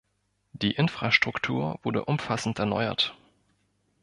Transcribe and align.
Die 0.53 0.71
Infrastruktur 0.71 1.77
wurde 1.83 2.05
umfassend 2.05 2.57
erneuert. 2.57 3.15